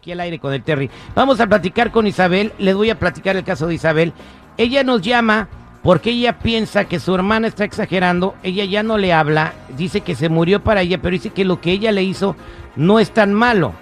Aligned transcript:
aquí 0.00 0.12
al 0.12 0.20
aire 0.20 0.38
con 0.38 0.54
el 0.54 0.62
Terry. 0.62 0.88
Vamos 1.14 1.40
a 1.40 1.46
platicar 1.46 1.90
con 1.90 2.06
Isabel, 2.06 2.52
les 2.58 2.74
voy 2.74 2.88
a 2.88 2.98
platicar 2.98 3.36
el 3.36 3.44
caso 3.44 3.66
de 3.66 3.74
Isabel. 3.74 4.14
Ella 4.56 4.82
nos 4.82 5.02
llama 5.02 5.48
porque 5.82 6.08
ella 6.10 6.38
piensa 6.38 6.86
que 6.86 6.98
su 6.98 7.14
hermana 7.14 7.46
está 7.48 7.64
exagerando, 7.64 8.34
ella 8.42 8.64
ya 8.64 8.82
no 8.82 8.96
le 8.96 9.12
habla, 9.12 9.52
dice 9.76 10.00
que 10.00 10.14
se 10.14 10.30
murió 10.30 10.60
para 10.64 10.80
ella, 10.80 10.98
pero 11.02 11.12
dice 11.12 11.30
que 11.30 11.44
lo 11.44 11.60
que 11.60 11.72
ella 11.72 11.92
le 11.92 12.02
hizo 12.02 12.34
no 12.76 12.98
es 12.98 13.10
tan 13.10 13.34
malo. 13.34 13.74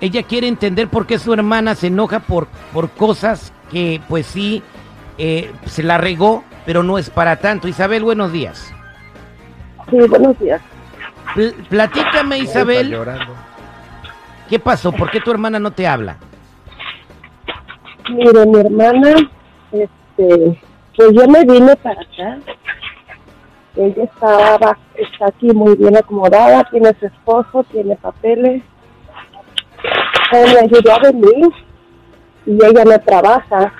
Ella 0.00 0.22
quiere 0.22 0.48
entender 0.48 0.88
por 0.88 1.06
qué 1.06 1.18
su 1.18 1.34
hermana 1.34 1.74
se 1.74 1.88
enoja 1.88 2.20
por, 2.20 2.46
por 2.72 2.88
cosas 2.88 3.52
que 3.70 4.00
pues 4.08 4.24
sí 4.26 4.62
eh, 5.18 5.52
se 5.66 5.82
la 5.82 5.98
regó, 5.98 6.44
pero 6.64 6.82
no 6.82 6.96
es 6.96 7.10
para 7.10 7.36
tanto. 7.36 7.68
Isabel, 7.68 8.04
buenos 8.04 8.32
días. 8.32 8.72
Sí, 9.90 9.96
buenos 10.08 10.38
días. 10.38 10.62
Pl- 11.34 11.54
platícame, 11.68 12.38
Isabel, 12.38 12.96
¿qué 14.52 14.58
pasó? 14.58 14.92
¿Por 14.92 15.10
qué 15.10 15.18
tu 15.18 15.30
hermana 15.30 15.58
no 15.58 15.70
te 15.70 15.86
habla? 15.86 16.18
Mire, 18.10 18.44
mi 18.44 18.60
hermana, 18.60 19.14
este, 19.72 20.60
pues 20.94 21.08
yo 21.14 21.26
me 21.26 21.42
vine 21.46 21.74
para 21.76 22.02
acá. 22.02 22.38
Ella 23.74 24.04
estaba, 24.04 24.76
está 24.94 25.28
aquí 25.28 25.46
muy 25.54 25.74
bien 25.76 25.96
acomodada, 25.96 26.64
tiene 26.64 26.94
su 27.00 27.06
esposo, 27.06 27.64
tiene 27.72 27.96
papeles. 27.96 28.62
Él 30.32 30.52
me 30.52 30.60
ayudó 30.60 30.92
a 30.92 30.98
venir 30.98 31.48
y 32.44 32.52
ella 32.52 32.84
no 32.84 33.00
trabaja. 33.00 33.72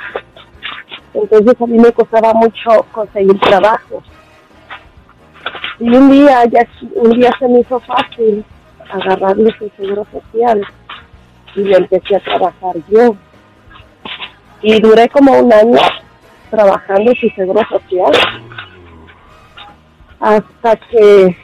Entonces 1.13 1.55
a 1.61 1.67
mí 1.67 1.79
me 1.79 1.93
costaba 1.93 2.33
mucho 2.33 2.87
conseguir 2.93 3.39
trabajo. 3.41 4.03
Y 5.81 5.95
un 5.95 6.11
día, 6.11 6.47
ya, 6.47 6.67
un 6.95 7.11
día 7.11 7.31
se 7.39 7.47
me 7.47 7.61
hizo 7.61 7.79
fácil 7.81 8.43
agarrarle 8.93 9.55
su 9.59 9.69
seguro 9.77 10.07
social 10.13 10.63
y 11.55 11.61
le 11.61 11.77
empecé 11.77 12.17
a 12.17 12.21
trabajar 12.21 12.75
yo. 12.89 13.17
Y 14.63 14.81
duré 14.81 15.09
como 15.09 15.33
un 15.39 15.53
año 15.53 15.79
trabajando 16.51 17.13
su 17.21 17.29
seguro 17.31 17.61
social 17.69 18.13
hasta 20.21 20.77
que 20.77 21.37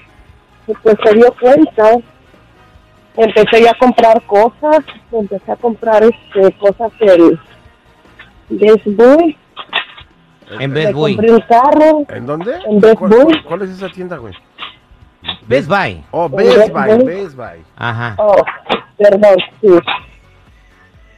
pues 0.82 0.96
se 1.02 1.14
dio 1.14 1.32
cuenta 1.40 1.92
empecé 3.16 3.62
ya 3.62 3.70
a 3.70 3.78
comprar 3.78 4.22
cosas 4.26 4.84
empecé 5.10 5.50
a 5.52 5.56
comprar 5.56 6.04
este 6.04 6.52
cosas 6.58 6.92
del 7.00 7.38
Best 8.50 8.84
Buy 8.86 9.36
En 10.60 10.72
Best 10.74 10.92
Buy. 10.92 11.16
compré 11.16 11.32
un 11.32 11.40
carro 11.40 12.04
¿En 12.10 12.26
dónde? 12.26 12.54
En 12.68 12.80
Best 12.80 12.98
¿Cuál, 12.98 13.10
Buy. 13.10 13.24
cuál- 13.24 13.44
cuál 13.44 13.62
es 13.62 13.70
esa 13.70 13.88
tienda, 13.88 14.16
güey? 14.18 14.34
Best 15.48 15.68
Buy. 15.68 16.04
Oh, 16.10 16.28
Best 16.28 16.56
Best 16.56 16.72
Buy, 16.72 16.88
Buy. 16.88 17.04
Best 17.04 17.36
Buy. 17.36 17.64
Ajá. 17.76 18.14
Oh, 18.18 18.44
perdón, 18.98 19.36
sí. 19.60 19.68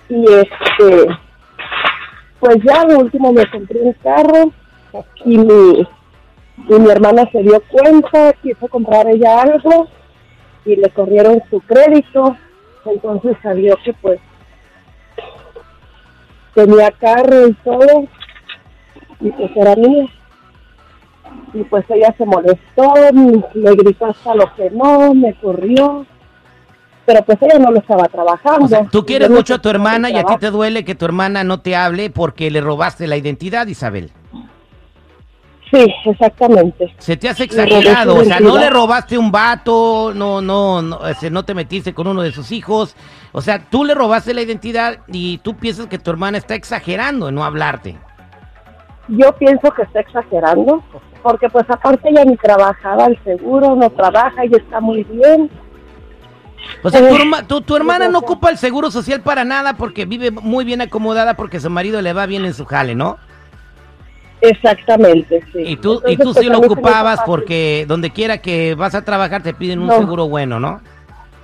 Y 0.08 0.24
este, 0.24 1.06
pues 2.38 2.56
ya 2.64 2.82
al 2.82 2.96
último 2.96 3.32
me 3.32 3.48
compré 3.50 3.80
un 3.80 3.92
carro 3.94 4.52
y 5.24 5.36
mi, 5.36 5.88
y 6.68 6.74
mi 6.78 6.90
hermana 6.90 7.28
se 7.30 7.42
dio 7.42 7.60
cuenta, 7.68 8.32
quiso 8.42 8.68
comprar 8.68 9.08
ella 9.08 9.42
algo 9.42 9.88
y 10.64 10.76
le 10.76 10.88
corrieron 10.90 11.42
su 11.50 11.60
crédito, 11.60 12.36
entonces 12.84 13.36
salió 13.42 13.76
que 13.84 13.92
pues 13.94 14.20
tenía 16.54 16.90
carro 16.92 17.48
y 17.48 17.52
todo 17.54 18.04
y 19.20 19.30
pues 19.30 19.50
era 19.56 19.74
mío. 19.76 20.08
Y 21.52 21.64
pues 21.64 21.84
ella 21.90 22.14
se 22.16 22.24
molestó, 22.24 22.94
me 23.54 23.72
gritó 23.72 24.06
hasta 24.06 24.34
lo 24.34 24.54
que 24.54 24.70
no, 24.70 25.14
me 25.14 25.34
corrió 25.34 26.06
pero 27.10 27.24
pues 27.24 27.38
ella 27.42 27.58
no 27.58 27.72
lo 27.72 27.80
estaba 27.80 28.04
trabajando. 28.04 28.66
O 28.66 28.68
sea, 28.68 28.84
tú 28.84 29.04
quieres 29.04 29.28
Yo 29.28 29.34
mucho 29.34 29.54
a 29.54 29.58
tu 29.58 29.68
hermana 29.68 30.10
y 30.10 30.16
a 30.16 30.22
ti 30.22 30.36
te 30.38 30.50
duele 30.50 30.84
que 30.84 30.94
tu 30.94 31.04
hermana 31.04 31.42
no 31.42 31.60
te 31.60 31.74
hable 31.74 32.08
porque 32.08 32.52
le 32.52 32.60
robaste 32.60 33.08
la 33.08 33.16
identidad, 33.16 33.66
Isabel. 33.66 34.12
Sí, 35.72 35.92
exactamente. 36.04 36.94
Se 36.98 37.16
te 37.16 37.32
robé 37.32 37.44
exagerado, 37.44 38.16
o 38.16 38.24
sea, 38.24 38.38
no 38.38 38.56
le 38.58 38.70
robaste 38.70 39.18
un 39.18 39.32
vato, 39.32 40.12
no, 40.14 40.40
no, 40.40 40.82
no, 40.82 41.06
ese, 41.06 41.30
no 41.30 41.44
te 41.44 41.54
metiste 41.54 41.94
con 41.94 42.06
uno 42.06 42.22
de 42.22 42.32
sus 42.32 42.50
hijos, 42.52 42.96
o 43.32 43.40
sea, 43.40 43.58
tú 43.70 43.84
le 43.84 43.94
robaste 43.94 44.32
la 44.32 44.42
identidad 44.42 44.98
y 45.06 45.38
tú 45.38 45.56
piensas 45.56 45.86
que 45.86 45.98
tu 45.98 46.10
hermana 46.10 46.38
está 46.38 46.54
exagerando 46.54 47.28
en 47.28 47.36
no 47.36 47.44
hablarte. 47.44 47.96
Yo 49.08 49.32
pienso 49.36 49.70
que 49.72 49.82
está 49.82 50.00
exagerando, 50.00 50.82
porque 51.22 51.48
pues 51.48 51.68
aparte 51.68 52.08
ella 52.10 52.24
ni 52.24 52.36
trabajaba 52.36 53.06
el 53.06 53.18
seguro, 53.24 53.74
no 53.76 53.90
trabaja, 53.90 54.44
ella 54.44 54.56
está 54.58 54.80
muy 54.80 55.04
bien. 55.04 55.50
O 56.82 56.90
sea, 56.90 57.00
tu, 57.00 57.14
Eh, 57.14 57.30
tu, 57.48 57.60
tu 57.62 57.76
hermana 57.76 58.08
no 58.08 58.18
ocupa 58.18 58.50
el 58.50 58.58
seguro 58.58 58.90
social 58.90 59.20
para 59.22 59.44
nada 59.44 59.74
porque 59.74 60.04
vive 60.04 60.30
muy 60.30 60.64
bien 60.64 60.80
acomodada 60.80 61.34
porque 61.34 61.58
su 61.60 61.70
marido 61.70 62.02
le 62.02 62.12
va 62.12 62.26
bien 62.26 62.44
en 62.44 62.54
su 62.54 62.64
jale, 62.64 62.94
¿no? 62.94 63.16
Exactamente, 64.42 65.42
sí. 65.52 65.58
Y 65.66 65.76
tú, 65.76 66.00
y 66.06 66.16
tú 66.16 66.32
pues, 66.32 66.38
sí 66.38 66.46
a 66.46 66.52
lo 66.52 66.58
ocupabas 66.60 67.20
porque 67.26 67.84
donde 67.86 68.10
quiera 68.10 68.38
que 68.38 68.74
vas 68.74 68.94
a 68.94 69.04
trabajar 69.04 69.42
te 69.42 69.52
piden 69.52 69.80
un 69.80 69.88
No. 69.88 69.98
seguro 69.98 70.28
bueno, 70.28 70.58
¿no? 70.58 70.80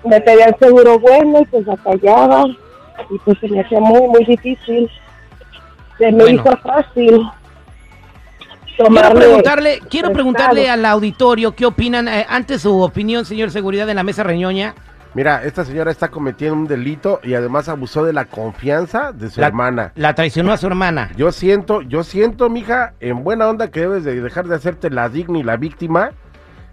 Me 0.04 0.20
pedía 0.20 0.46
el 0.46 0.56
seguro 0.58 0.98
bueno 0.98 1.40
y 1.40 1.44
pues 1.46 1.66
batallaba, 1.66 2.44
y 3.10 3.18
pues 3.24 3.38
se 3.40 3.48
me 3.48 3.60
hacía 3.60 3.80
muy, 3.80 4.00
muy 4.08 4.24
difícil. 4.24 4.88
Se 5.98 6.12
me 6.12 6.24
Bueno. 6.24 6.42
hizo 6.42 6.56
fácil 6.58 7.20
Quiero 8.76 9.14
preguntarle, 9.14 9.80
quiero 9.88 10.12
preguntarle 10.12 10.68
al 10.68 10.84
auditorio 10.84 11.54
qué 11.54 11.64
opinan, 11.66 12.08
eh, 12.08 12.26
antes 12.28 12.62
su 12.62 12.80
opinión, 12.80 13.24
señor 13.24 13.50
Seguridad 13.50 13.86
de 13.86 13.94
la 13.94 14.02
Mesa 14.02 14.22
Reñoña. 14.22 14.74
Mira, 15.14 15.42
esta 15.44 15.64
señora 15.64 15.90
está 15.90 16.08
cometiendo 16.08 16.54
un 16.56 16.66
delito 16.66 17.20
y 17.22 17.32
además 17.32 17.70
abusó 17.70 18.04
de 18.04 18.12
la 18.12 18.26
confianza 18.26 19.12
de 19.12 19.30
su 19.30 19.40
La- 19.40 19.46
hermana. 19.46 19.92
La 19.94 20.14
traicionó 20.14 20.52
a 20.52 20.58
su 20.58 20.66
hermana. 20.66 21.10
Yo 21.16 21.32
siento, 21.32 21.80
yo 21.80 22.04
siento, 22.04 22.50
mija, 22.50 22.92
en 23.00 23.24
buena 23.24 23.48
onda 23.48 23.70
que 23.70 23.80
debes 23.80 24.04
de 24.04 24.20
dejar 24.20 24.46
de 24.46 24.56
hacerte 24.56 24.90
la 24.90 25.08
digna 25.08 25.38
y 25.38 25.42
la 25.42 25.56
víctima 25.56 26.10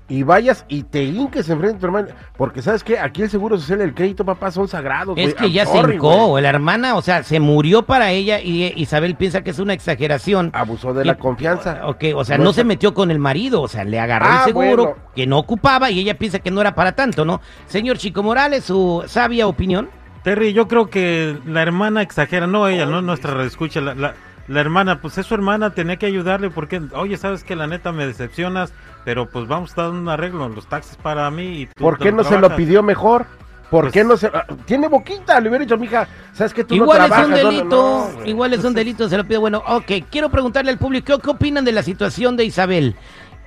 y 0.09 0.23
vayas 0.23 0.65
y 0.67 0.83
te 0.83 1.03
hinques 1.03 1.49
enfrente 1.49 1.75
de 1.75 1.79
tu 1.79 1.85
hermana. 1.85 2.07
Porque, 2.37 2.61
¿sabes 2.61 2.83
qué? 2.83 2.99
Aquí 2.99 3.21
el 3.21 3.29
Seguro 3.29 3.57
Social 3.57 3.79
y 3.79 3.83
el 3.83 3.93
crédito, 3.93 4.25
papá, 4.25 4.51
son 4.51 4.67
sagrados. 4.67 5.17
Es 5.17 5.33
que 5.33 5.45
I'm 5.45 5.53
ya 5.53 5.65
se 5.65 5.71
sorry, 5.71 5.95
hincó, 5.95 6.27
güey. 6.27 6.43
la 6.43 6.49
hermana, 6.49 6.95
o 6.95 7.01
sea, 7.01 7.23
se 7.23 7.39
murió 7.39 7.83
para 7.83 8.11
ella 8.11 8.39
y 8.41 8.63
eh, 8.63 8.73
Isabel 8.75 9.15
piensa 9.15 9.41
que 9.43 9.51
es 9.51 9.59
una 9.59 9.73
exageración. 9.73 10.51
Abusó 10.53 10.93
de 10.93 11.03
Y- 11.03 11.07
la 11.07 11.15
confianza. 11.15 11.87
Ok, 11.87 12.03
o 12.15 12.23
sea, 12.25 12.37
No 12.37 12.51
se 12.53 12.63
metió 12.63 12.93
con 12.93 13.11
el 13.11 13.19
marido, 13.19 13.61
o 13.61 13.67
sea, 13.67 13.83
le 13.85 13.99
agarró 13.99 14.25
Ah, 14.29 14.37
el 14.39 14.45
seguro 14.53 14.83
bueno. 14.83 14.97
que 15.15 15.25
no 15.25 15.39
ocupaba 15.39 15.89
y 15.89 15.99
ella 15.99 16.17
piensa 16.17 16.39
que 16.39 16.51
no 16.51 16.59
era 16.61 16.75
para 16.75 16.91
tanto, 16.93 17.23
¿no? 17.25 17.41
Señor 17.67 17.97
Chico 17.97 18.21
Morales, 18.23 18.65
su 18.65 19.03
sabia 19.07 19.47
opinión. 19.47 19.89
Terry, 20.23 20.53
yo 20.53 20.67
creo 20.67 20.89
que 20.89 21.37
la 21.45 21.61
hermana 21.61 22.01
exagera, 22.01 22.47
no 22.47 22.67
ella, 22.67 22.85
no 22.85 23.01
nuestra 23.01 23.43
escucha, 23.43 23.81
la, 23.81 23.93
la, 23.95 24.13
la 24.47 24.59
hermana, 24.61 25.01
pues 25.01 25.17
es 25.17 25.25
su 25.25 25.33
hermana, 25.33 25.71
tenía 25.71 25.97
que 25.97 26.05
ayudarle 26.05 26.49
porque, 26.49 26.81
oye, 26.95 27.17
sabes 27.17 27.43
que 27.43 27.55
la 27.57 27.67
neta 27.67 27.91
me 27.91 28.05
decepcionas, 28.07 28.73
pero 29.05 29.27
pues 29.29 29.47
vamos 29.47 29.71
a 29.77 29.83
dar 29.83 29.91
un 29.91 30.09
arreglo, 30.09 30.47
los 30.49 30.67
taxis 30.67 30.97
para 30.97 31.29
mí 31.31 31.61
y 31.61 31.65
tú 31.67 31.73
¿Por 31.83 31.97
qué 31.97 32.11
no 32.11 32.23
se 32.23 32.31
lo 32.31 32.39
trabajas". 32.39 32.57
pidió 32.57 32.83
mejor? 32.83 33.25
¿Por 33.69 33.85
Pues- 33.85 33.93
qué 33.93 34.03
no 34.03 34.17
se.? 34.17 34.29
Tiene 34.65 34.87
boquita, 34.87 35.39
le 35.39 35.49
hubiera 35.49 35.63
dicho, 35.65 35.77
mija, 35.77 36.07
¿sabes 36.33 36.53
que 36.53 36.63
tú 36.63 36.75
Igual 36.75 37.09
no 37.09 37.15
es 37.15 37.25
un 37.25 37.31
no, 37.31 37.37
delito, 37.37 38.11
no, 38.19 38.25
igual 38.25 38.53
es 38.53 38.63
un 38.63 38.73
delito, 38.75 39.09
se 39.09 39.17
lo 39.17 39.23
pido. 39.25 39.41
Bueno, 39.41 39.63
ok, 39.65 39.91
quiero 40.11 40.29
preguntarle 40.29 40.69
al 40.69 40.77
público, 40.77 41.17
¿qué 41.17 41.29
opinan 41.31 41.65
de 41.65 41.71
la 41.71 41.81
situación 41.81 42.37
de 42.37 42.45
Isabel? 42.45 42.95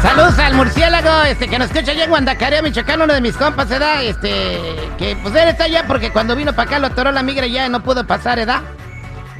Saludos 0.03 0.37
al 0.37 0.53
murciélago, 0.53 1.23
este, 1.23 1.47
que 1.47 1.57
nos 1.57 1.71
escucha 1.71 1.93
allá 1.93 2.03
en 2.03 2.09
Guandacarea, 2.11 2.61
Michoacán, 2.61 3.01
uno 3.01 3.11
de 3.11 3.21
mis 3.21 3.35
compas, 3.35 3.71
¿edad? 3.71 4.03
Este, 4.03 4.59
que 4.99 5.15
pues 5.15 5.33
él 5.33 5.49
está 5.49 5.63
allá 5.63 5.85
porque 5.87 6.11
cuando 6.11 6.35
vino 6.35 6.53
para 6.53 6.69
acá 6.69 6.77
lo 6.77 6.87
atoró 6.87 7.11
la 7.11 7.23
migra 7.23 7.47
y 7.47 7.53
ya 7.53 7.67
no 7.69 7.81
pudo 7.81 8.05
pasar, 8.05 8.37
¿edad? 8.37 8.61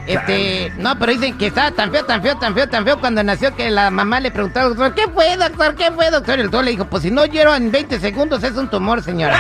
Este, 0.08 0.74
no, 0.78 0.98
pero 1.00 1.14
dicen 1.14 1.38
que 1.38 1.48
estaba 1.48 1.72
tan 1.72 1.92
feo, 1.92 2.04
tan 2.06 2.22
feo, 2.22 2.36
tan 2.38 2.54
feo, 2.54 2.68
tan 2.68 2.84
feo 2.84 3.00
cuando 3.00 3.24
nació 3.24 3.56
que 3.56 3.70
la 3.72 3.90
mamá 3.90 4.20
le 4.20 4.32
preguntó 4.32 4.60
al 4.60 4.70
doctor, 4.76 4.94
¿qué 4.96 5.08
fue, 5.14 5.36
doctor? 5.38 5.76
¿Qué 5.76 5.92
fue, 5.92 6.12
doctor? 6.12 6.38
Y 6.38 6.42
el 6.42 6.48
doctor 6.48 6.66
le 6.66 6.72
dijo, 6.72 6.86
pues 6.86 7.04
si 7.04 7.12
no 7.12 7.26
lloro 7.26 7.56
en 7.56 7.72
20 7.72 8.00
segundos 8.00 8.44
es 8.44 8.56
un 8.58 8.68
tumor, 8.70 9.02
señora. 9.02 9.38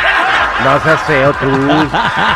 No 0.63 0.79
seas 0.81 1.01
feo, 1.01 1.33
tú. 1.33 1.47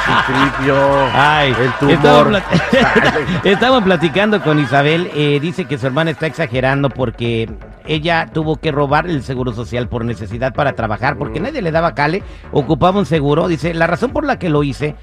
Citripio. 0.06 0.76
Ay, 1.14 1.56
el 1.58 1.66
estamos, 1.94 2.02
tumor. 2.02 2.28
plat- 2.42 3.42
estamos 3.46 3.84
platicando 3.84 4.42
con 4.42 4.60
Isabel. 4.60 5.10
eh, 5.14 5.40
dice 5.42 5.66
que 5.66 5.78
su 5.78 5.88
hermana 5.88 6.12
está 6.12 6.26
exagerando 6.28 6.90
porque 6.90 7.50
ella 7.86 8.28
tuvo 8.34 8.58
que 8.58 8.72
robar 8.72 9.08
el 9.08 9.24
seguro 9.24 9.54
social 9.54 9.88
por 9.88 10.04
necesidad 10.04 10.54
para 10.54 10.74
trabajar, 10.74 11.18
porque 11.18 11.40
nadie 11.40 11.62
le 11.62 11.72
daba 11.72 11.96
cale, 11.96 12.24
ocupaba 12.52 13.00
un 13.00 13.06
seguro. 13.06 13.48
Dice, 13.48 13.74
la 13.74 13.88
razón 13.88 14.12
por 14.12 14.26
la 14.26 14.38
que 14.40 14.50
lo 14.50 14.64
hice 14.64 14.96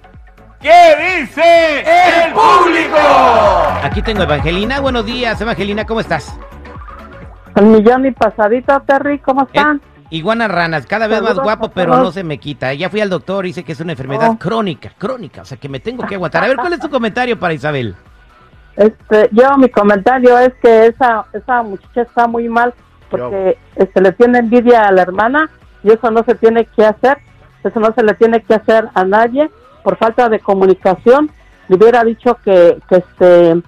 ¿Qué 0.60 1.20
dice 1.20 1.80
el 1.80 2.32
público? 2.32 2.96
Aquí 3.82 4.02
tengo 4.02 4.22
a 4.22 4.24
Evangelina. 4.24 4.80
Buenos 4.80 5.06
días, 5.06 5.40
Evangelina, 5.40 5.86
¿cómo 5.86 6.00
estás? 6.00 6.36
El 7.54 7.66
millón 7.66 8.04
y 8.06 8.10
pasadito, 8.10 8.80
Terry, 8.86 9.18
¿cómo 9.20 9.44
están? 9.44 9.76
Eh, 9.76 9.80
iguana 10.10 10.48
ranas, 10.48 10.84
cada 10.86 11.06
vez 11.06 11.22
más 11.22 11.38
guapo, 11.38 11.70
pero 11.70 11.96
no 11.96 12.10
se 12.12 12.24
me 12.24 12.38
quita. 12.38 12.74
Ya 12.74 12.90
fui 12.90 13.00
al 13.00 13.08
doctor, 13.08 13.44
dice 13.44 13.62
que 13.64 13.72
es 13.72 13.80
una 13.80 13.92
enfermedad 13.92 14.30
Oh. 14.32 14.38
crónica, 14.38 14.92
crónica, 14.98 15.42
o 15.42 15.44
sea 15.44 15.56
que 15.58 15.68
me 15.68 15.78
tengo 15.80 16.04
que 16.06 16.16
aguantar. 16.16 16.42
A 16.44 16.48
ver, 16.48 16.56
¿cuál 16.56 16.72
es 16.72 16.80
tu 16.80 16.90
comentario 16.90 17.38
para 17.38 17.54
Isabel? 17.54 17.94
Este, 18.78 19.28
yo 19.32 19.58
mi 19.58 19.68
comentario 19.70 20.38
es 20.38 20.54
que 20.62 20.86
esa 20.86 21.26
esa 21.32 21.64
muchacha 21.64 22.02
está 22.02 22.28
muy 22.28 22.48
mal 22.48 22.72
porque 23.10 23.58
se 23.76 24.00
le 24.00 24.12
tiene 24.12 24.38
envidia 24.38 24.86
a 24.86 24.92
la 24.92 25.02
hermana 25.02 25.50
y 25.82 25.90
eso 25.90 26.12
no 26.12 26.22
se 26.22 26.36
tiene 26.36 26.64
que 26.64 26.84
hacer, 26.84 27.18
eso 27.64 27.80
no 27.80 27.92
se 27.92 28.04
le 28.04 28.14
tiene 28.14 28.40
que 28.40 28.54
hacer 28.54 28.88
a 28.94 29.04
nadie 29.04 29.50
por 29.82 29.96
falta 29.96 30.28
de 30.28 30.38
comunicación. 30.38 31.28
Le 31.66 31.74
hubiera 31.74 32.04
dicho 32.04 32.38
que, 32.44 32.78
que 32.88 32.96
este 32.98 33.60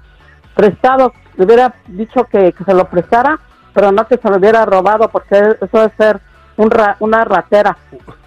prestado, 0.55 1.13
le 1.37 1.45
hubiera 1.45 1.75
dicho 1.89 2.25
que, 2.31 2.53
que 2.53 2.63
se 2.63 2.75
lo 2.75 2.85
prestara, 2.85 3.41
pero 3.75 3.91
no 3.91 4.07
que 4.07 4.17
se 4.17 4.31
lo 4.31 4.37
hubiera 4.37 4.65
robado 4.65 5.09
porque 5.09 5.57
eso 5.61 5.85
es 5.85 5.93
ser 5.99 6.21
un 6.61 6.71
ra- 6.71 6.97
una 7.01 7.25
ratera. 7.25 7.77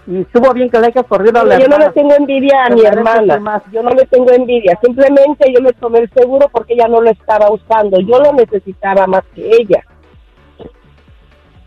Y 0.06 0.20
estuvo 0.20 0.52
bien 0.52 0.68
que 0.68 0.78
le 0.80 0.88
haya 0.88 1.02
corrido 1.02 1.40
a 1.40 1.44
la 1.44 1.58
yo 1.58 1.66
no 1.66 1.78
le 1.78 1.90
tengo 1.92 2.14
envidia 2.14 2.66
a 2.66 2.70
mi 2.70 2.82
hermana, 2.84 3.34
que 3.34 3.40
más. 3.40 3.62
yo 3.72 3.82
no 3.82 3.90
le 3.90 4.04
tengo 4.06 4.30
envidia, 4.32 4.78
simplemente 4.82 5.50
yo 5.52 5.60
le 5.60 5.72
tomé 5.72 6.00
el 6.00 6.10
seguro 6.10 6.48
porque 6.52 6.74
ella 6.74 6.88
no 6.88 7.00
lo 7.00 7.10
estaba 7.10 7.50
usando, 7.50 7.98
yo 8.00 8.18
lo 8.20 8.32
necesitaba 8.34 9.06
más 9.06 9.22
que 9.34 9.48
ella. 9.48 9.82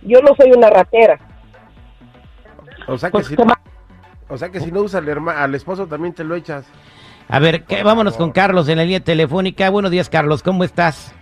Yo 0.04 0.22
no 0.22 0.36
soy 0.36 0.52
una 0.52 0.70
ratera. 0.70 1.20
O 2.88 2.98
sea 2.98 3.10
que 3.10 3.14
Pues, 3.14 3.28
si, 3.28 3.36
¿qué 3.36 3.44
más? 3.44 3.58
o 4.30 4.38
sea 4.38 4.50
que 4.50 4.60
si 4.60 4.72
no 4.72 4.82
usas 4.82 5.02
al, 5.02 5.08
herma- 5.10 5.38
al 5.42 5.56
esposo 5.56 5.88
también 5.88 6.14
te 6.14 6.24
lo 6.24 6.36
echas. 6.36 6.66
A 7.30 7.40
ver, 7.40 7.64
¿qué? 7.64 7.84
vámonos 7.84 8.16
con 8.16 8.32
Carlos 8.32 8.70
en 8.70 8.78
la 8.78 8.84
línea 8.84 9.00
telefónica. 9.02 9.70
Buenos 9.70 9.92
días, 9.92 10.10
Carlos, 10.10 10.44
¿cómo 10.44 10.64
estás? 10.64 11.14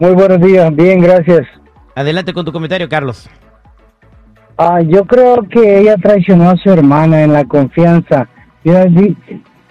Muy 0.00 0.12
buenos 0.12 0.40
días, 0.40 0.74
bien, 0.74 1.00
gracias. 1.00 1.46
Adelante 1.94 2.32
con 2.32 2.44
tu 2.44 2.52
comentario, 2.52 2.88
Carlos. 2.88 3.28
Ah, 4.58 4.80
yo 4.80 5.04
creo 5.04 5.42
que 5.48 5.78
ella 5.80 5.96
traicionó 5.96 6.50
a 6.50 6.56
su 6.56 6.70
hermana 6.70 7.22
en 7.22 7.32
la 7.32 7.44
confianza. 7.44 8.28
Hubiera 8.64 8.86
di- 8.86 9.16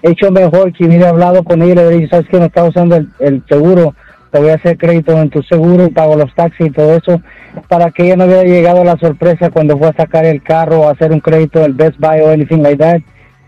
hecho 0.01 0.31
mejor 0.31 0.71
que 0.71 0.85
hubiera 0.85 1.09
hablado 1.09 1.43
con 1.43 1.61
ella 1.61 1.73
y 1.73 1.75
le 1.75 1.81
hubiera 1.87 1.97
dicho, 2.01 2.09
sabes 2.15 2.29
que 2.29 2.39
no 2.39 2.45
está 2.45 2.63
usando 2.63 2.95
el, 2.95 3.09
el 3.19 3.43
seguro, 3.49 3.93
te 4.31 4.39
voy 4.39 4.49
a 4.49 4.53
hacer 4.55 4.77
crédito 4.77 5.11
en 5.21 5.29
tu 5.29 5.43
seguro 5.43 5.85
y 5.85 5.89
pago 5.91 6.15
los 6.15 6.33
taxis 6.35 6.67
y 6.67 6.71
todo 6.71 6.93
eso, 6.95 7.21
para 7.67 7.91
que 7.91 8.05
ella 8.05 8.15
no 8.15 8.25
hubiera 8.25 8.43
llegado 8.43 8.81
a 8.81 8.85
la 8.85 8.97
sorpresa 8.97 9.49
cuando 9.49 9.77
fue 9.77 9.89
a 9.89 9.93
sacar 9.93 10.23
el 10.25 10.41
carro 10.41 10.81
o 10.81 10.89
hacer 10.89 11.11
un 11.11 11.19
crédito 11.19 11.59
del 11.59 11.73
Best 11.73 11.97
Buy 11.99 12.21
o 12.21 12.29
anything 12.31 12.61
like 12.61 12.77
that. 12.77 13.01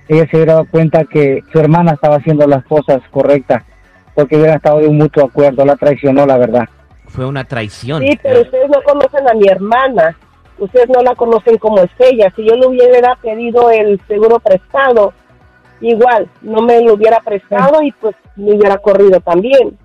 Ella 0.09 0.27
se 0.29 0.37
hubiera 0.37 0.53
dado 0.53 0.65
cuenta 0.69 1.05
que 1.05 1.41
su 1.53 1.59
hermana 1.59 1.93
estaba 1.93 2.15
haciendo 2.17 2.47
las 2.47 2.65
cosas 2.65 2.99
correctas, 3.11 3.63
porque 4.13 4.35
hubiera 4.35 4.55
estado 4.55 4.79
de 4.79 4.87
un 4.87 4.97
mutuo 4.97 5.23
acuerdo, 5.23 5.63
la 5.65 5.77
traicionó, 5.77 6.25
la 6.25 6.37
verdad. 6.37 6.65
Fue 7.07 7.25
una 7.25 7.43
traición. 7.45 8.01
Sí, 8.03 8.19
pero 8.21 8.41
ustedes 8.41 8.69
no 8.69 8.81
conocen 8.83 9.29
a 9.29 9.33
mi 9.35 9.47
hermana, 9.47 10.17
ustedes 10.59 10.89
no 10.89 11.01
la 11.01 11.15
conocen 11.15 11.57
como 11.57 11.79
es 11.79 11.91
ella. 11.99 12.31
Si 12.35 12.43
yo 12.43 12.55
le 12.55 12.67
hubiera 12.67 13.15
pedido 13.15 13.69
el 13.71 13.99
seguro 14.07 14.39
prestado, 14.39 15.13
igual, 15.81 16.29
no 16.41 16.61
me 16.61 16.81
lo 16.81 16.93
hubiera 16.93 17.19
prestado 17.19 17.81
y 17.81 17.91
pues 17.93 18.15
me 18.35 18.55
hubiera 18.55 18.77
corrido 18.77 19.19
también. 19.21 19.77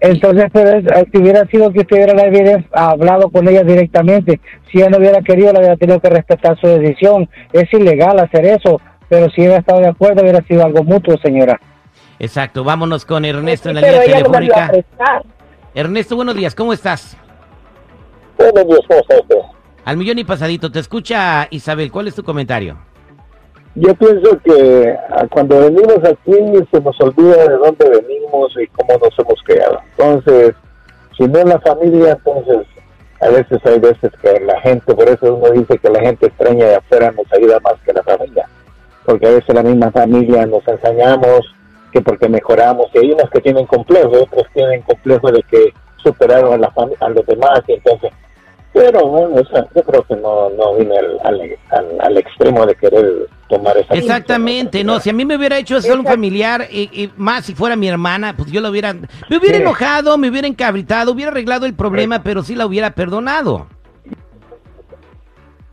Entonces, 0.00 0.46
pero 0.52 0.78
es, 0.78 0.84
eh, 0.84 1.06
si 1.12 1.18
hubiera 1.18 1.46
sido 1.46 1.72
que 1.72 1.80
usted 1.80 2.12
hubiera, 2.12 2.64
hablado 2.72 3.30
con 3.30 3.46
ella 3.46 3.62
directamente, 3.62 4.40
si 4.70 4.78
ella 4.78 4.90
no 4.90 4.98
hubiera 4.98 5.22
querido, 5.22 5.52
le 5.52 5.60
hubiera 5.60 5.76
tenido 5.76 6.00
que 6.00 6.10
respetar 6.10 6.58
su 6.60 6.66
decisión. 6.66 7.28
Es 7.52 7.72
ilegal 7.72 8.18
hacer 8.18 8.44
eso, 8.46 8.80
pero 9.08 9.30
si 9.30 9.42
hubiera 9.42 9.58
estado 9.58 9.80
de 9.80 9.88
acuerdo, 9.88 10.22
hubiera 10.22 10.42
sido 10.42 10.64
algo 10.64 10.82
mutuo, 10.82 11.16
señora. 11.18 11.60
Exacto, 12.18 12.64
vámonos 12.64 13.06
con 13.06 13.24
Ernesto 13.24 13.68
en 13.68 13.76
la 13.76 13.80
línea 13.80 13.98
no 13.98 14.04
telefónica. 14.04 14.68
prestar. 14.68 15.22
Ernesto, 15.72 16.16
buenos 16.16 16.34
días, 16.34 16.54
¿cómo 16.54 16.72
estás? 16.72 17.16
Buenos 18.36 18.66
días, 18.66 18.80
¿cómo 18.88 19.00
está 19.00 19.20
usted? 19.20 19.61
Al 19.84 19.96
millón 19.96 20.18
y 20.18 20.24
pasadito, 20.24 20.70
te 20.70 20.78
escucha 20.78 21.48
Isabel, 21.50 21.90
¿cuál 21.90 22.08
es 22.08 22.14
tu 22.14 22.22
comentario? 22.22 22.78
Yo 23.74 23.94
pienso 23.94 24.38
que 24.44 24.94
ah, 25.10 25.26
cuando 25.30 25.58
venimos 25.58 25.98
aquí 26.04 26.32
se 26.70 26.80
nos 26.80 27.00
olvida 27.00 27.48
de 27.48 27.56
dónde 27.56 27.88
venimos 27.88 28.52
y 28.62 28.66
cómo 28.68 28.98
nos 28.98 29.18
hemos 29.18 29.42
creado. 29.44 29.80
Entonces, 29.96 30.54
si 31.16 31.24
no 31.24 31.38
es 31.38 31.46
la 31.46 31.58
familia, 31.60 32.12
entonces 32.12 32.66
a 33.20 33.28
veces 33.28 33.58
hay 33.64 33.78
veces 33.80 34.10
que 34.20 34.40
la 34.40 34.60
gente, 34.60 34.94
por 34.94 35.08
eso 35.08 35.34
uno 35.34 35.50
dice 35.50 35.78
que 35.78 35.88
la 35.88 36.00
gente 36.00 36.26
extraña 36.26 36.66
de 36.66 36.74
afuera 36.76 37.12
nos 37.12 37.32
ayuda 37.32 37.58
más 37.60 37.74
que 37.84 37.92
la 37.92 38.02
familia. 38.02 38.48
Porque 39.04 39.26
a 39.26 39.30
veces 39.30 39.54
la 39.54 39.62
misma 39.62 39.90
familia 39.90 40.46
nos 40.46 40.66
enseñamos 40.68 41.40
que 41.92 42.00
porque 42.00 42.28
mejoramos, 42.28 42.86
y 42.94 42.98
hay 42.98 43.12
unos 43.12 43.30
que 43.30 43.40
tienen 43.40 43.66
complejo, 43.66 44.10
otros 44.10 44.46
tienen 44.54 44.82
complejo 44.82 45.30
de 45.30 45.42
que 45.42 45.72
superaron 45.96 46.54
a, 46.54 46.56
la 46.56 46.72
a 47.00 47.08
los 47.10 47.26
demás, 47.26 47.62
y 47.68 47.72
entonces 47.72 48.10
pero 48.72 49.06
bueno, 49.06 49.36
o 49.40 49.44
sea, 49.46 49.66
yo 49.74 49.82
creo 49.82 50.02
que 50.04 50.16
no, 50.16 50.48
no 50.50 50.74
vine 50.76 50.96
al, 50.98 51.18
al, 51.24 51.40
al- 51.70 52.00
al 52.00 52.16
extremo 52.18 52.64
de 52.66 52.74
querer 52.74 53.28
tomar 53.48 53.76
esa 53.76 53.94
Exactamente, 53.94 54.82
no, 54.82 54.98
si 55.00 55.10
a 55.10 55.12
mí 55.12 55.24
me 55.24 55.36
hubiera 55.36 55.58
hecho 55.58 55.76
eso 55.76 55.92
un 55.94 56.04
familiar, 56.04 56.66
y, 56.70 56.82
y 56.92 57.10
más 57.16 57.44
si 57.44 57.54
fuera 57.54 57.76
mi 57.76 57.88
hermana, 57.88 58.34
pues 58.36 58.50
yo 58.50 58.60
lo 58.60 58.70
hubiera, 58.70 58.92
me 58.94 59.36
hubiera 59.36 59.56
Sí. 59.58 59.62
enojado, 59.62 60.16
me 60.16 60.30
hubiera 60.30 60.48
encabritado, 60.48 61.12
hubiera 61.12 61.30
arreglado 61.30 61.66
el 61.66 61.74
problema, 61.74 62.22
pero 62.22 62.42
sí 62.42 62.54
la 62.54 62.64
hubiera 62.66 62.90
perdonado. 62.92 63.66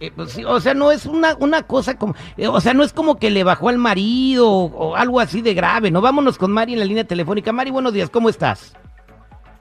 Eh, 0.01 0.11
pues 0.15 0.31
sí, 0.31 0.45
o 0.45 0.59
sea, 0.61 0.73
no 0.73 0.91
es 0.91 1.05
una, 1.05 1.35
una 1.39 1.63
cosa 1.63 1.97
como, 1.97 2.15
eh, 2.37 2.47
o 2.47 2.61
sea, 2.61 2.73
no 2.73 2.83
es 2.83 2.93
como 2.93 3.17
que 3.17 3.29
le 3.29 3.43
bajó 3.43 3.67
al 3.67 3.77
marido 3.77 4.49
o, 4.49 4.65
o 4.91 4.95
algo 4.95 5.19
así 5.19 5.41
de 5.41 5.53
grave, 5.53 5.91
¿no? 5.91 5.99
Vámonos 5.99 6.37
con 6.37 6.51
Mari 6.53 6.71
en 6.73 6.79
la 6.79 6.85
línea 6.85 7.03
telefónica. 7.03 7.51
Mari, 7.51 7.69
buenos 7.71 7.91
días, 7.91 8.09
¿cómo 8.09 8.29
estás? 8.29 8.73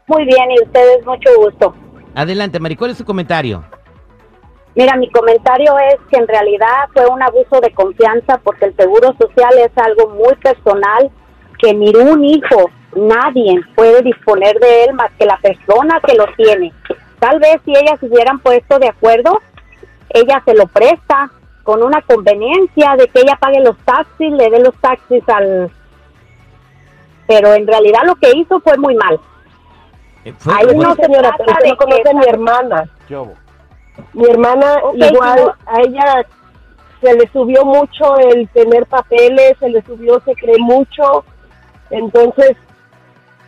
Muy 0.07 0.25
bien, 0.25 0.51
y 0.57 0.63
ustedes 0.65 1.05
mucho 1.05 1.29
gusto. 1.39 1.75
Adelante, 2.15 2.59
Mari, 2.61 2.77
¿cuál 2.77 2.91
es 2.91 2.99
tu 2.99 3.05
comentario? 3.05 3.65
Mira, 4.75 4.97
mi 4.97 5.11
comentario 5.11 5.77
es 5.91 5.97
que 6.11 6.19
en 6.19 6.29
realidad 6.29 6.89
fue 6.93 7.07
un 7.07 7.23
abuso 7.23 7.61
de 7.61 7.73
confianza 7.73 8.39
porque 8.45 8.67
el 8.67 8.77
seguro 8.77 9.15
social 9.21 9.53
es 9.59 9.73
algo 9.77 10.11
muy 10.11 10.35
personal 10.37 11.11
que 11.59 11.75
ni 11.75 11.95
un 11.95 12.25
hijo, 12.25 12.71
nadie 12.95 13.61
puede 13.75 14.03
disponer 14.03 14.59
de 14.61 14.85
él 14.85 14.95
más 14.95 15.11
que 15.19 15.27
la 15.27 15.37
persona 15.39 16.01
que 16.07 16.15
lo 16.15 16.27
tiene. 16.37 16.73
Tal 17.19 17.41
vez 17.41 17.61
si 17.65 17.73
ellas 17.73 18.01
hubieran 18.03 18.39
puesto 18.39 18.79
de 18.79 18.89
acuerdo, 18.89 19.41
ella 20.11 20.41
se 20.45 20.55
lo 20.55 20.67
presta 20.69 21.31
con 21.65 21.83
una 21.83 22.01
conveniencia 22.03 22.95
de 22.97 23.09
que 23.09 23.21
ella 23.21 23.37
pague 23.41 23.61
los 23.61 23.77
taxis, 23.79 24.33
le 24.33 24.49
dé 24.49 24.61
los 24.61 24.75
taxis 24.77 25.23
al... 25.29 25.71
Pero 27.27 27.53
en 27.53 27.67
realidad 27.67 28.03
lo 28.07 28.15
que 28.15 28.31
hizo 28.35 28.61
fue 28.61 28.79
muy 28.79 28.95
mal. 28.95 29.21
Eh, 30.29 30.35
fue- 30.39 30.55
Ay, 30.57 30.65
fue- 30.67 30.75
No, 30.85 30.95
se 30.95 31.03
señora, 31.05 31.35
pero 31.39 31.53
usted 31.53 31.69
no 31.69 31.77
conoce 31.77 32.11
a 32.11 32.15
mi 32.15 32.27
hermana. 32.27 32.85
¿Qué 33.07 33.17
hubo? 33.17 33.35
Mi 34.13 34.25
hermana 34.29 34.75
Ok, 34.85 34.95
igual, 34.97 35.41
no- 35.45 35.73
a 35.73 35.81
ella 35.81 36.27
se 37.01 37.15
le 37.15 37.29
subió 37.33 37.65
mucho 37.65 38.17
el 38.19 38.49
tener 38.49 38.87
papeles, 38.87 39.55
se 39.59 39.69
le 39.69 39.83
subió, 39.83 40.21
se 40.25 40.35
cree 40.35 40.59
mucho. 40.59 41.25
Entonces, 41.91 42.57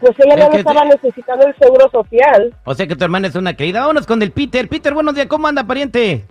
pues 0.00 0.12
ella 0.18 0.34
Es 0.34 0.48
no 0.50 0.56
estaba 0.56 0.82
te- 0.82 0.88
necesitando 0.88 1.46
el 1.46 1.54
seguro 1.56 1.88
social. 1.90 2.54
O 2.64 2.74
sea 2.74 2.86
que 2.86 2.96
tu 2.96 3.04
hermana 3.04 3.28
es 3.28 3.34
una 3.34 3.54
querida. 3.54 3.80
Vámonos 3.80 4.06
con 4.06 4.22
el 4.22 4.32
Peter. 4.32 4.68
Peter, 4.68 4.94
buenos 4.94 5.14
días. 5.14 5.26
¿Cómo 5.26 5.46
anda, 5.46 5.62
pariente? 5.64 6.24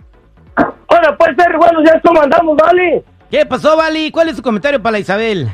Hola, 0.88 1.16
pues 1.16 1.36
ser 1.36 1.56
buenos 1.56 1.82
días, 1.84 2.00
¿cómo 2.04 2.20
andamos, 2.20 2.56
Vali? 2.56 3.02
¿Qué 3.30 3.46
pasó, 3.46 3.76
Vali? 3.76 4.10
¿Cuál 4.10 4.28
es 4.28 4.36
su 4.36 4.42
comentario 4.42 4.82
para 4.82 4.92
la 4.92 4.98
Isabel? 4.98 5.48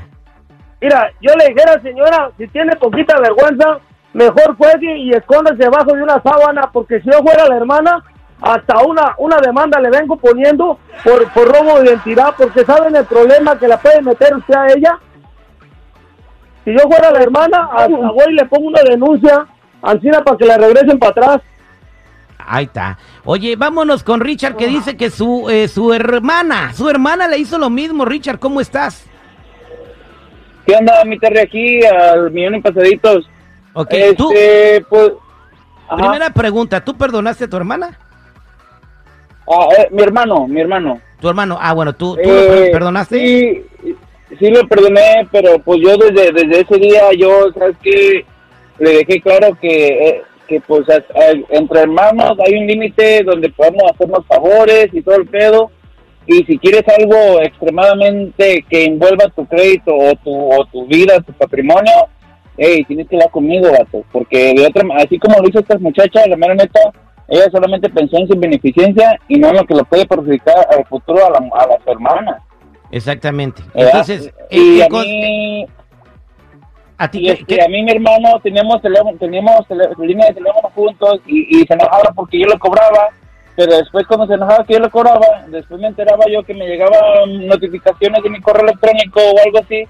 Mira, 0.80 1.10
yo 1.20 1.32
le 1.34 1.48
dijera, 1.48 1.80
señora, 1.82 2.30
si 2.38 2.48
tiene 2.48 2.74
poquita 2.76 3.20
vergüenza, 3.20 3.78
mejor 4.16 4.56
juegue 4.56 4.96
y 4.96 5.10
escóndase 5.10 5.56
debajo 5.56 5.94
de 5.94 6.02
una 6.02 6.22
sábana, 6.22 6.70
porque 6.72 7.00
si 7.00 7.10
yo 7.10 7.18
fuera 7.18 7.46
la 7.46 7.56
hermana, 7.56 8.02
hasta 8.40 8.78
una 8.84 9.14
una 9.18 9.38
demanda 9.38 9.78
le 9.80 9.90
vengo 9.90 10.16
poniendo 10.16 10.78
por, 11.04 11.30
por 11.32 11.48
robo 11.48 11.80
de 11.80 11.90
identidad, 11.90 12.34
porque 12.36 12.64
saben 12.64 12.96
el 12.96 13.04
problema 13.04 13.58
que 13.58 13.68
la 13.68 13.78
puede 13.78 14.00
meter 14.00 14.34
usted 14.34 14.54
a 14.54 14.66
ella. 14.68 14.98
Si 16.64 16.72
yo 16.72 16.80
fuera 16.88 17.10
la 17.10 17.20
hermana, 17.20 17.68
hasta 17.72 17.88
voy 17.88 18.24
y 18.30 18.34
le 18.34 18.46
pongo 18.46 18.68
una 18.68 18.82
denuncia, 18.82 19.46
Ancina, 19.82 20.24
para 20.24 20.36
que 20.38 20.46
la 20.46 20.56
regresen 20.56 20.98
para 20.98 21.10
atrás. 21.10 21.42
Ahí 22.38 22.64
está. 22.64 22.98
Oye, 23.24 23.54
vámonos 23.56 24.02
con 24.02 24.20
Richard 24.20 24.56
que 24.56 24.66
dice 24.66 24.96
que 24.96 25.10
su, 25.10 25.48
eh, 25.50 25.68
su 25.68 25.92
hermana, 25.92 26.72
su 26.72 26.88
hermana 26.88 27.28
le 27.28 27.38
hizo 27.38 27.58
lo 27.58 27.70
mismo. 27.70 28.04
Richard, 28.04 28.38
¿cómo 28.38 28.60
estás? 28.60 29.06
¿Qué 30.66 30.74
onda, 30.74 31.04
mi 31.04 31.18
Terry? 31.18 31.38
Aquí 31.38 31.84
al 31.84 32.30
millón 32.30 32.56
y 32.56 32.60
pasaditos. 32.62 33.28
Ok, 33.78 33.92
Este, 33.92 34.14
tú, 34.14 34.32
pues... 34.88 35.12
primera 35.98 36.30
pregunta, 36.30 36.82
¿tú 36.82 36.96
perdonaste 36.96 37.44
a 37.44 37.48
tu 37.48 37.58
hermana? 37.58 37.98
Ah, 39.46 39.68
eh, 39.78 39.88
mi 39.90 40.02
hermano, 40.02 40.48
mi 40.48 40.62
hermano. 40.62 40.98
Tu 41.20 41.28
hermano, 41.28 41.58
ah, 41.60 41.74
bueno, 41.74 41.94
¿tú, 41.94 42.14
tú 42.14 42.20
Eh, 42.28 42.66
lo 42.68 42.72
perdonaste? 42.72 43.18
Sí, 43.18 43.66
sí 44.38 44.50
lo 44.50 44.66
perdoné, 44.66 45.28
pero 45.30 45.58
pues 45.58 45.78
yo 45.82 45.94
desde, 45.98 46.32
desde 46.32 46.60
ese 46.62 46.76
día, 46.78 47.02
yo, 47.18 47.52
¿sabes 47.52 47.76
qué? 47.82 48.24
Le 48.78 48.90
dejé 48.98 49.20
claro 49.20 49.56
que, 49.60 49.88
eh, 50.08 50.22
que 50.48 50.58
pues 50.60 50.86
entre 51.50 51.80
hermanos 51.80 52.38
hay 52.46 52.54
un 52.58 52.66
límite 52.66 53.22
donde 53.24 53.50
podemos 53.50 53.82
hacernos 53.92 54.24
favores 54.26 54.88
y 54.92 55.02
todo 55.02 55.16
el 55.16 55.26
pedo. 55.26 55.70
Y 56.26 56.44
si 56.44 56.58
quieres 56.58 56.82
algo 56.98 57.40
extremadamente 57.42 58.64
que 58.68 58.84
envuelva 58.86 59.28
tu 59.36 59.46
crédito 59.46 59.94
o 59.94 60.14
tu, 60.16 60.34
o 60.34 60.64
tu 60.66 60.86
vida, 60.86 61.20
tu 61.20 61.32
patrimonio, 61.34 61.92
hey, 62.58 62.84
tienes 62.84 63.08
que 63.08 63.16
hablar 63.16 63.30
conmigo, 63.30 63.70
vato. 63.70 64.04
Porque 64.12 64.54
de 64.54 64.66
otra 64.66 64.82
así 64.96 65.18
como 65.18 65.38
lo 65.40 65.48
hizo 65.48 65.60
esta 65.60 65.78
muchacha, 65.78 66.26
la 66.28 66.36
mera 66.36 66.54
neta, 66.54 66.80
ella 67.28 67.50
solamente 67.50 67.88
pensó 67.90 68.18
en 68.18 68.28
su 68.28 68.38
beneficencia 68.38 69.18
y 69.28 69.38
no 69.38 69.48
en 69.48 69.56
lo 69.56 69.64
que 69.64 69.74
lo 69.74 69.84
puede 69.84 70.06
perjudicar 70.06 70.66
al 70.70 70.84
futuro 70.86 71.26
a, 71.26 71.30
la, 71.30 71.38
a 71.38 71.66
las 71.66 71.86
hermanas. 71.86 72.42
Exactamente. 72.90 73.62
¿verdad? 73.74 73.90
Entonces, 73.90 74.32
y 74.50 74.80
a 74.80 74.88
mí, 74.88 75.66
a 76.98 77.10
ti 77.10 77.18
y 77.18 77.28
este, 77.30 77.44
qué- 77.44 77.62
a 77.62 77.68
mí 77.68 77.82
mi 77.82 77.90
hermano 77.90 78.38
teníamos 78.42 78.80
teléfono, 78.80 79.16
teníamos 79.18 79.66
línea 79.98 80.28
de 80.28 80.34
teléfono 80.34 80.70
juntos 80.74 81.20
y, 81.26 81.58
y 81.60 81.66
se 81.66 81.74
enojaba 81.74 82.12
porque 82.14 82.38
yo 82.40 82.46
lo 82.46 82.58
cobraba, 82.58 83.08
pero 83.56 83.76
después 83.76 84.06
cuando 84.06 84.26
se 84.28 84.34
enojaba 84.34 84.64
que 84.64 84.74
yo 84.74 84.78
lo 84.80 84.90
cobraba, 84.90 85.26
después 85.48 85.80
me 85.80 85.88
enteraba 85.88 86.24
yo 86.32 86.42
que 86.44 86.54
me 86.54 86.66
llegaban 86.66 87.46
notificaciones 87.46 88.22
de 88.22 88.30
mi 88.30 88.40
correo 88.40 88.64
electrónico 88.66 89.20
o 89.20 89.44
algo 89.44 89.58
así, 89.58 89.82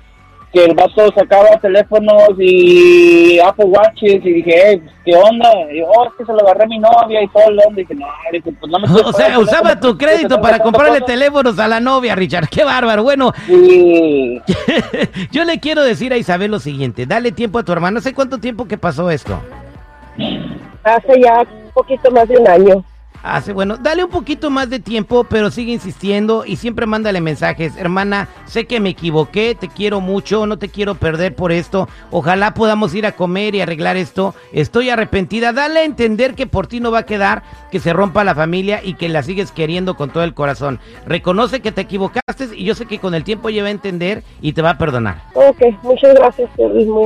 que 0.57 0.65
el 0.65 0.75
vato 0.75 1.13
sacaba 1.15 1.51
teléfonos 1.61 2.31
y 2.39 3.39
Apple 3.41 3.67
Watches 3.67 4.25
y 4.25 4.33
dije, 4.33 4.55
hey, 4.55 4.83
pues, 4.83 4.97
¿qué 5.05 5.15
onda? 5.15 5.51
Y 5.71 5.81
yo, 5.81 5.87
oh, 5.87 6.07
es 6.07 6.13
que 6.17 6.25
se 6.25 6.33
lo 6.33 6.41
agarré 6.41 6.65
a 6.65 6.67
mi 6.67 6.79
novia 6.79 7.23
y 7.23 7.29
todo 7.29 7.51
el 7.51 7.59
onda. 7.59 7.73
Y 7.83 7.85
dije, 7.85 7.95
no, 7.95 8.07
dije, 8.33 8.53
pues 8.59 8.73
no 8.73 8.79
me 8.79 8.87
o 9.05 9.13
sea, 9.13 9.39
usaba 9.39 9.79
tu 9.79 9.99
crédito 9.99 10.41
para 10.41 10.59
comprarle 10.61 11.03
teléfonos 11.03 11.59
a 11.59 11.69
la 11.69 11.79
novia, 11.79 12.15
Richard. 12.15 12.49
Qué 12.49 12.65
bárbaro. 12.65 13.03
Bueno, 13.03 13.35
Sí. 13.47 14.41
yo 15.31 15.45
le 15.45 15.61
quiero 15.61 15.85
decir 15.85 16.15
a 16.15 16.17
Isabel 16.17 16.53
lo 16.53 16.59
siguiente. 16.59 17.05
Dale 17.05 17.33
tiempo 17.33 17.59
a 17.59 17.63
tu 17.63 17.73
hermano. 17.73 17.99
¿Hace 17.99 18.15
cuánto 18.15 18.39
tiempo 18.39 18.67
que 18.67 18.79
pasó 18.79 19.11
esto? 19.11 19.39
Hace 20.85 21.21
ya 21.23 21.41
un 21.41 21.71
poquito 21.75 22.11
más 22.13 22.27
de 22.29 22.39
un 22.39 22.49
año. 22.49 22.85
Hace, 23.29 23.53
bueno, 23.53 23.77
dale 23.77 24.05
un 24.05 24.11
poquito 24.11 24.51
más 24.51 24.71
de 24.71 24.79
tiempo, 24.79 25.25
pero 25.25 25.51
sigue 25.51 25.73
insistiendo 25.73 26.45
y 26.47 26.57
siempre 26.57 26.87
mándale 26.87 27.21
mensajes. 27.21 27.77
Hermana, 27.77 28.29
sé 28.45 28.67
que 28.67 28.79
me 28.79 28.91
equivoqué, 28.91 29.57
te 29.57 29.67
quiero 29.67 30.01
mucho, 30.01 30.47
no 30.47 30.59
te 30.59 30.69
quiero 30.69 30.95
perder 30.95 31.35
por 31.35 31.51
esto. 31.51 31.89
Ojalá 32.13 32.55
podamos 32.55 32.95
ir 32.95 33.05
a 33.05 33.17
comer 33.17 33.57
y 33.57 33.61
arreglar 33.61 33.97
esto. 33.97 34.33
Estoy 34.53 34.91
arrepentida. 34.91 35.53
Dale 35.53 35.81
a 35.81 35.85
entender 35.85 36.37
que 36.37 36.47
por 36.47 36.69
ti 36.69 36.79
no 36.79 36.93
va 36.93 37.01
a 37.01 37.07
quedar, 37.07 37.43
que 37.73 37.81
se 37.81 37.93
rompa 37.93 38.23
la 38.23 38.37
familia 38.37 38.81
y 38.81 38.95
que 38.95 39.09
la 39.09 39.25
sigues 39.25 39.51
queriendo 39.51 39.97
con 39.97 40.11
todo 40.11 40.23
el 40.23 40.33
corazón. 40.33 40.79
Reconoce 41.05 41.61
que 41.61 41.73
te 41.73 41.81
equivocaste 41.81 42.55
y 42.55 42.65
yo 42.65 42.77
sé 42.77 42.87
que 42.87 43.01
con 43.01 43.15
el 43.15 43.25
tiempo 43.25 43.49
ella 43.49 43.63
va 43.63 43.69
a 43.69 43.73
entender 43.73 44.23
y 44.41 44.53
te 44.53 44.63
va 44.63 44.71
a 44.71 44.79
perdonar. 44.79 45.23
Ok, 45.35 45.63
muchas 45.83 46.15
gracias, 46.15 46.49
muy 46.57 47.05